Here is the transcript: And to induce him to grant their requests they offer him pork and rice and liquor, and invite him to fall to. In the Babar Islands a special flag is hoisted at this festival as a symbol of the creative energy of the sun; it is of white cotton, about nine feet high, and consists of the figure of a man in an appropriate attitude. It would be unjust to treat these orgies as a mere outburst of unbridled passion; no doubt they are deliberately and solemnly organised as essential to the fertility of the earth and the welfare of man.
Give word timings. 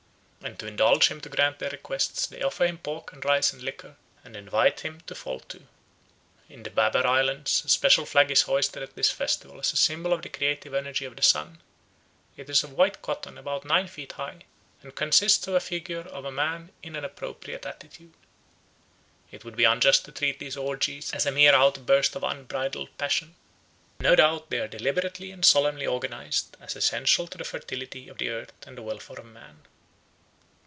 And 0.43 0.57
to 0.57 0.65
induce 0.65 1.05
him 1.07 1.21
to 1.21 1.29
grant 1.29 1.59
their 1.59 1.69
requests 1.69 2.25
they 2.25 2.41
offer 2.41 2.65
him 2.65 2.79
pork 2.79 3.13
and 3.13 3.23
rice 3.23 3.53
and 3.53 3.61
liquor, 3.61 3.95
and 4.23 4.35
invite 4.35 4.79
him 4.79 4.99
to 5.01 5.13
fall 5.13 5.39
to. 5.41 5.67
In 6.49 6.63
the 6.63 6.71
Babar 6.71 7.05
Islands 7.05 7.63
a 7.63 7.69
special 7.69 8.07
flag 8.07 8.31
is 8.31 8.41
hoisted 8.41 8.81
at 8.81 8.95
this 8.95 9.11
festival 9.11 9.59
as 9.59 9.71
a 9.71 9.75
symbol 9.77 10.11
of 10.13 10.23
the 10.23 10.29
creative 10.29 10.73
energy 10.73 11.05
of 11.05 11.15
the 11.15 11.21
sun; 11.21 11.61
it 12.35 12.49
is 12.49 12.63
of 12.63 12.73
white 12.73 13.03
cotton, 13.03 13.37
about 13.37 13.65
nine 13.65 13.87
feet 13.87 14.13
high, 14.13 14.41
and 14.81 14.95
consists 14.95 15.45
of 15.45 15.53
the 15.53 15.59
figure 15.59 15.99
of 16.01 16.25
a 16.25 16.31
man 16.31 16.71
in 16.81 16.95
an 16.95 17.05
appropriate 17.05 17.67
attitude. 17.67 18.13
It 19.29 19.45
would 19.45 19.55
be 19.55 19.65
unjust 19.65 20.05
to 20.05 20.11
treat 20.11 20.39
these 20.39 20.57
orgies 20.57 21.13
as 21.13 21.27
a 21.27 21.31
mere 21.31 21.53
outburst 21.53 22.15
of 22.15 22.23
unbridled 22.23 22.89
passion; 22.97 23.35
no 23.99 24.15
doubt 24.15 24.49
they 24.49 24.59
are 24.59 24.67
deliberately 24.67 25.29
and 25.29 25.45
solemnly 25.45 25.85
organised 25.85 26.57
as 26.59 26.75
essential 26.75 27.27
to 27.27 27.37
the 27.37 27.43
fertility 27.45 28.09
of 28.09 28.17
the 28.17 28.29
earth 28.29 28.65
and 28.65 28.75
the 28.75 28.81
welfare 28.83 29.19
of 29.19 29.25
man. 29.25 29.65